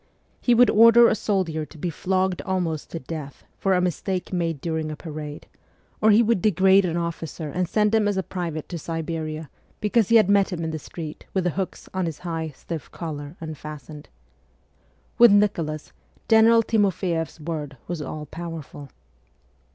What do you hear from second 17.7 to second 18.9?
was all powerful.